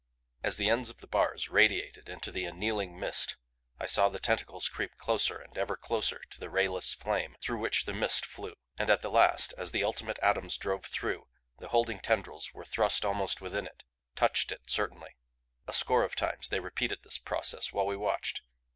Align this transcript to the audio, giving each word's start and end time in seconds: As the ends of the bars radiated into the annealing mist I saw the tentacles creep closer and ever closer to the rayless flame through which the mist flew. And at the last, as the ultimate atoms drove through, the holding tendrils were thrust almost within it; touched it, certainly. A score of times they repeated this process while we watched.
As 0.43 0.57
the 0.57 0.67
ends 0.67 0.89
of 0.89 0.97
the 0.97 1.05
bars 1.05 1.49
radiated 1.51 2.09
into 2.09 2.31
the 2.31 2.45
annealing 2.45 2.99
mist 2.99 3.35
I 3.79 3.85
saw 3.85 4.09
the 4.09 4.17
tentacles 4.17 4.67
creep 4.67 4.97
closer 4.97 5.37
and 5.37 5.55
ever 5.55 5.75
closer 5.77 6.23
to 6.31 6.39
the 6.39 6.49
rayless 6.49 6.95
flame 6.95 7.35
through 7.39 7.59
which 7.59 7.85
the 7.85 7.93
mist 7.93 8.25
flew. 8.25 8.55
And 8.79 8.89
at 8.89 9.03
the 9.03 9.11
last, 9.11 9.53
as 9.59 9.69
the 9.71 9.83
ultimate 9.83 10.17
atoms 10.23 10.57
drove 10.57 10.85
through, 10.85 11.27
the 11.59 11.67
holding 11.67 11.99
tendrils 11.99 12.51
were 12.51 12.65
thrust 12.65 13.05
almost 13.05 13.41
within 13.41 13.67
it; 13.67 13.83
touched 14.15 14.51
it, 14.51 14.61
certainly. 14.71 15.17
A 15.67 15.73
score 15.73 16.01
of 16.01 16.15
times 16.15 16.49
they 16.49 16.59
repeated 16.59 17.03
this 17.03 17.19
process 17.19 17.71
while 17.71 17.85
we 17.85 17.95
watched. 17.95 18.41